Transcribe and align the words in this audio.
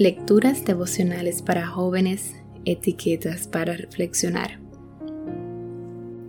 Lecturas 0.00 0.64
devocionales 0.64 1.42
para 1.42 1.66
jóvenes, 1.66 2.34
etiquetas 2.64 3.46
para 3.46 3.76
reflexionar. 3.76 4.58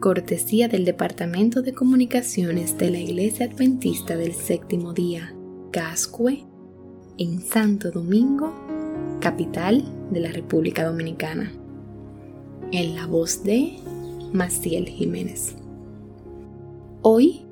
Cortesía 0.01 0.67
del 0.67 0.83
Departamento 0.83 1.62
de 1.62 1.71
Comunicaciones 1.71 2.78
de 2.78 2.92
la 2.92 2.97
Iglesia 2.97 3.46
Adventista 3.46 4.18
del 4.18 4.34
Séptimo 4.34 4.92
Día, 4.92 5.34
Cascue, 5.71 6.44
en 7.17 7.39
Santo 7.39 7.92
Domingo, 7.92 8.53
capital 9.21 9.85
de 10.12 10.19
la 10.19 10.33
República 10.33 10.83
Dominicana. 10.83 11.53
En 12.74 12.94
la 12.94 13.08
voz 13.08 13.42
de 13.42 13.78
Maciel 14.33 14.90
Jiménez. 14.90 15.56
Hoy, 17.03 17.45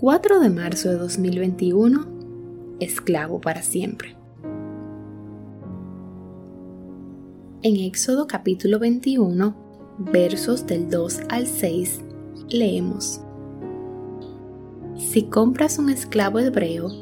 4 0.00 0.38
de 0.38 0.50
marzo 0.50 0.90
de 0.90 0.98
2021, 0.98 2.06
esclavo 2.78 3.40
para 3.40 3.62
siempre. 3.62 4.16
En 7.68 7.74
Éxodo 7.78 8.28
capítulo 8.28 8.78
21, 8.78 9.56
versos 9.98 10.68
del 10.68 10.88
2 10.88 11.22
al 11.28 11.48
6, 11.48 12.00
leemos. 12.48 13.20
Si 14.96 15.24
compras 15.24 15.80
un 15.80 15.90
esclavo 15.90 16.38
hebreo, 16.38 16.92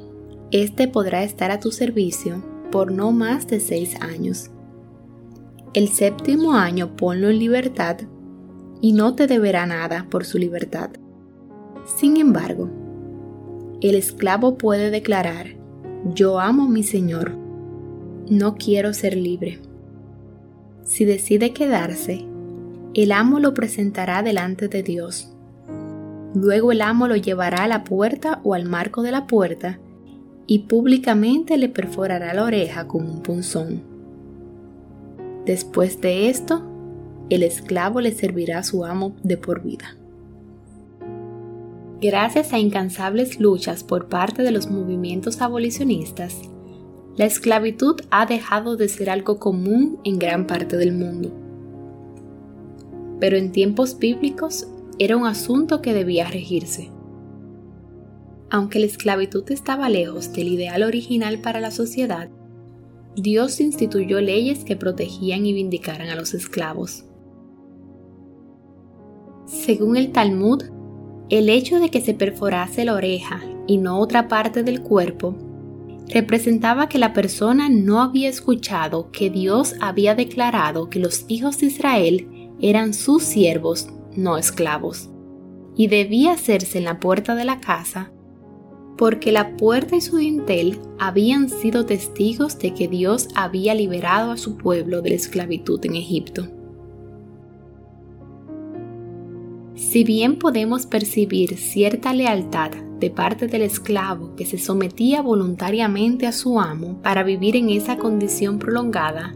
éste 0.52 0.88
podrá 0.88 1.22
estar 1.22 1.50
a 1.50 1.60
tu 1.60 1.70
servicio 1.70 2.42
por 2.72 2.92
no 2.92 3.12
más 3.12 3.46
de 3.46 3.60
seis 3.60 4.00
años. 4.00 4.50
El 5.74 5.88
séptimo 5.88 6.54
año 6.54 6.96
ponlo 6.96 7.28
en 7.28 7.40
libertad 7.40 7.98
y 8.80 8.94
no 8.94 9.14
te 9.14 9.26
deberá 9.26 9.66
nada 9.66 10.06
por 10.08 10.24
su 10.24 10.38
libertad. 10.38 10.92
Sin 11.84 12.16
embargo, 12.16 12.70
el 13.82 13.96
esclavo 13.96 14.56
puede 14.56 14.88
declarar, 14.88 15.58
yo 16.14 16.40
amo 16.40 16.62
a 16.62 16.70
mi 16.70 16.84
Señor, 16.84 17.36
no 18.30 18.54
quiero 18.54 18.94
ser 18.94 19.14
libre. 19.14 19.60
Si 20.84 21.04
decide 21.04 21.52
quedarse, 21.52 22.26
el 22.94 23.12
amo 23.12 23.40
lo 23.40 23.54
presentará 23.54 24.22
delante 24.22 24.68
de 24.68 24.82
Dios. 24.82 25.34
Luego 26.34 26.72
el 26.72 26.82
amo 26.82 27.08
lo 27.08 27.16
llevará 27.16 27.64
a 27.64 27.68
la 27.68 27.84
puerta 27.84 28.40
o 28.44 28.54
al 28.54 28.66
marco 28.66 29.02
de 29.02 29.12
la 29.12 29.26
puerta 29.26 29.78
y 30.46 30.60
públicamente 30.60 31.56
le 31.56 31.68
perforará 31.68 32.34
la 32.34 32.44
oreja 32.44 32.86
con 32.86 33.08
un 33.08 33.22
punzón. 33.22 33.82
Después 35.46 36.00
de 36.00 36.28
esto, 36.28 36.62
el 37.30 37.42
esclavo 37.42 38.00
le 38.00 38.12
servirá 38.12 38.58
a 38.58 38.64
su 38.64 38.84
amo 38.84 39.16
de 39.22 39.38
por 39.38 39.62
vida. 39.62 39.96
Gracias 42.00 42.52
a 42.52 42.58
incansables 42.58 43.40
luchas 43.40 43.82
por 43.82 44.08
parte 44.08 44.42
de 44.42 44.50
los 44.50 44.70
movimientos 44.70 45.40
abolicionistas, 45.40 46.42
la 47.16 47.26
esclavitud 47.26 48.00
ha 48.10 48.26
dejado 48.26 48.76
de 48.76 48.88
ser 48.88 49.08
algo 49.08 49.38
común 49.38 50.00
en 50.02 50.18
gran 50.18 50.46
parte 50.48 50.76
del 50.76 50.92
mundo. 50.92 51.32
Pero 53.20 53.36
en 53.36 53.52
tiempos 53.52 53.98
bíblicos 53.98 54.66
era 54.98 55.16
un 55.16 55.26
asunto 55.26 55.80
que 55.80 55.94
debía 55.94 56.26
regirse. 56.26 56.90
Aunque 58.50 58.80
la 58.80 58.86
esclavitud 58.86 59.48
estaba 59.52 59.88
lejos 59.88 60.32
del 60.32 60.48
ideal 60.48 60.82
original 60.82 61.38
para 61.38 61.60
la 61.60 61.70
sociedad, 61.70 62.30
Dios 63.16 63.60
instituyó 63.60 64.20
leyes 64.20 64.64
que 64.64 64.74
protegían 64.74 65.46
y 65.46 65.52
vindicaran 65.52 66.08
a 66.08 66.16
los 66.16 66.34
esclavos. 66.34 67.04
Según 69.46 69.96
el 69.96 70.10
Talmud, 70.10 70.64
el 71.28 71.48
hecho 71.48 71.78
de 71.78 71.90
que 71.90 72.00
se 72.00 72.14
perforase 72.14 72.84
la 72.84 72.94
oreja 72.94 73.40
y 73.68 73.78
no 73.78 74.00
otra 74.00 74.26
parte 74.26 74.64
del 74.64 74.82
cuerpo 74.82 75.53
representaba 76.08 76.88
que 76.88 76.98
la 76.98 77.12
persona 77.12 77.68
no 77.68 78.02
había 78.02 78.28
escuchado 78.28 79.10
que 79.10 79.30
Dios 79.30 79.74
había 79.80 80.14
declarado 80.14 80.90
que 80.90 80.98
los 80.98 81.24
hijos 81.28 81.58
de 81.58 81.66
Israel 81.66 82.50
eran 82.60 82.94
sus 82.94 83.22
siervos, 83.22 83.88
no 84.14 84.36
esclavos, 84.36 85.10
y 85.76 85.88
debía 85.88 86.32
hacerse 86.32 86.78
en 86.78 86.84
la 86.84 87.00
puerta 87.00 87.34
de 87.34 87.44
la 87.44 87.60
casa, 87.60 88.12
porque 88.96 89.32
la 89.32 89.56
puerta 89.56 89.96
y 89.96 90.00
su 90.00 90.18
dintel 90.18 90.78
habían 90.98 91.48
sido 91.48 91.84
testigos 91.84 92.58
de 92.58 92.74
que 92.74 92.86
Dios 92.86 93.28
había 93.34 93.74
liberado 93.74 94.30
a 94.30 94.36
su 94.36 94.56
pueblo 94.56 95.02
de 95.02 95.10
la 95.10 95.16
esclavitud 95.16 95.84
en 95.84 95.96
Egipto. 95.96 96.48
Si 99.74 100.04
bien 100.04 100.38
podemos 100.38 100.86
percibir 100.86 101.56
cierta 101.56 102.12
lealtad 102.12 102.70
de 103.00 103.10
parte 103.10 103.48
del 103.48 103.62
esclavo 103.62 104.34
que 104.36 104.46
se 104.46 104.58
sometía 104.58 105.22
voluntariamente 105.22 106.26
a 106.26 106.32
su 106.32 106.60
amo 106.60 107.00
para 107.02 107.22
vivir 107.22 107.56
en 107.56 107.70
esa 107.70 107.96
condición 107.96 108.58
prolongada, 108.58 109.34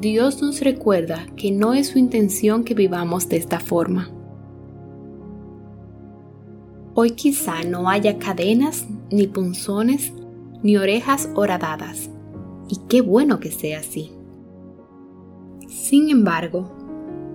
Dios 0.00 0.42
nos 0.42 0.60
recuerda 0.60 1.26
que 1.36 1.50
no 1.50 1.72
es 1.72 1.88
su 1.88 1.98
intención 1.98 2.64
que 2.64 2.74
vivamos 2.74 3.28
de 3.28 3.36
esta 3.36 3.58
forma. 3.58 4.10
Hoy 6.94 7.12
quizá 7.12 7.64
no 7.64 7.88
haya 7.88 8.18
cadenas, 8.18 8.86
ni 9.10 9.26
punzones, 9.26 10.12
ni 10.62 10.76
orejas 10.76 11.28
horadadas, 11.34 12.10
y 12.68 12.80
qué 12.88 13.00
bueno 13.00 13.40
que 13.40 13.50
sea 13.50 13.80
así. 13.80 14.12
Sin 15.68 16.10
embargo, 16.10 16.70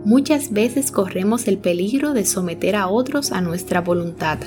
muchas 0.05 0.51
veces 0.53 0.91
corremos 0.91 1.47
el 1.47 1.57
peligro 1.57 2.13
de 2.13 2.25
someter 2.25 2.75
a 2.75 2.87
otros 2.87 3.31
a 3.31 3.41
nuestra 3.41 3.81
voluntad 3.81 4.39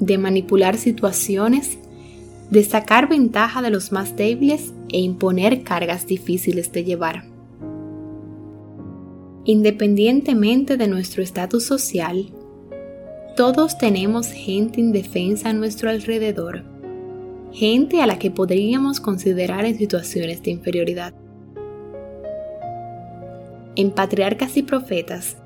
de 0.00 0.18
manipular 0.18 0.76
situaciones, 0.76 1.78
de 2.50 2.62
sacar 2.64 3.08
ventaja 3.08 3.62
de 3.62 3.70
los 3.70 3.92
más 3.92 4.16
débiles 4.16 4.72
e 4.88 5.00
imponer 5.00 5.62
cargas 5.62 6.06
difíciles 6.06 6.72
de 6.72 6.84
llevar. 6.84 7.24
Independientemente 9.44 10.76
de 10.76 10.88
nuestro 10.88 11.22
estatus 11.22 11.64
social, 11.64 12.32
todos 13.36 13.78
tenemos 13.78 14.28
gente 14.28 14.80
indefensa 14.80 15.50
a 15.50 15.52
nuestro 15.52 15.90
alrededor, 15.90 16.64
gente 17.52 18.00
a 18.00 18.06
la 18.06 18.18
que 18.18 18.30
podríamos 18.30 19.00
considerar 19.00 19.64
en 19.64 19.78
situaciones 19.78 20.42
de 20.42 20.50
inferioridad. 20.50 21.14
En 23.76 23.90
Patriarcas 23.90 24.56
y 24.56 24.62
Profetas, 24.62 25.36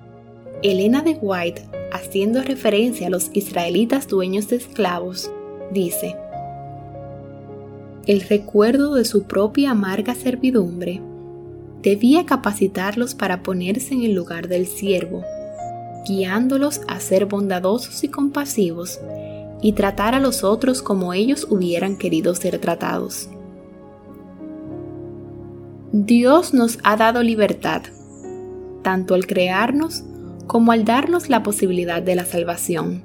Elena 0.63 1.03
de 1.03 1.19
White 1.21 1.80
haciendo 1.93 2.43
referencia 2.43 3.07
a 3.07 3.11
los 3.11 3.31
israelitas 3.33 4.09
dueños 4.09 4.49
de 4.49 4.57
esclavos, 4.57 5.31
dice, 5.73 6.17
el 8.07 8.23
recuerdo 8.23 8.95
de 8.95 9.05
su 9.05 9.25
propia 9.25 9.71
amarga 9.71 10.15
servidumbre 10.15 11.01
debía 11.83 12.27
capacitarlos 12.27 13.15
para 13.15 13.43
ponerse 13.43 13.95
en 13.95 14.03
el 14.03 14.15
lugar 14.15 14.49
del 14.49 14.67
siervo, 14.67 15.23
guiándolos 16.09 16.81
a 16.89 16.99
ser 16.99 17.27
bondadosos 17.27 18.03
y 18.03 18.09
compasivos 18.09 19.01
y 19.63 19.73
tratar 19.75 20.15
a 20.15 20.21
los 20.21 20.45
otros 20.45 20.83
como 20.83 21.13
ellos 21.13 21.47
hubieran 21.51 21.97
querido 21.97 22.35
ser 22.35 22.59
tratados. 22.59 23.29
Dios 25.93 26.55
nos 26.55 26.79
ha 26.83 26.97
dado 26.97 27.23
libertad, 27.23 27.83
tanto 28.83 29.15
al 29.15 29.27
crearnos 29.27 30.05
como 30.51 30.73
al 30.73 30.85
darnos 30.85 31.29
la 31.29 31.45
posibilidad 31.45 32.03
de 32.03 32.17
la 32.17 32.25
salvación. 32.25 33.05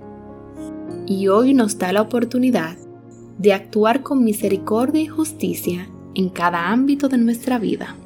Y 1.05 1.27
hoy 1.27 1.53
nos 1.53 1.77
da 1.77 1.93
la 1.93 2.01
oportunidad 2.01 2.75
de 3.37 3.53
actuar 3.53 4.01
con 4.01 4.23
misericordia 4.23 4.99
y 5.03 5.05
justicia 5.05 5.87
en 6.15 6.29
cada 6.29 6.71
ámbito 6.71 7.07
de 7.07 7.19
nuestra 7.19 7.59
vida. 7.59 7.97